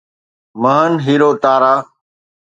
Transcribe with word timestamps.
مهن 0.61 0.91
هيرو 1.05 1.29
تارا 1.43 1.75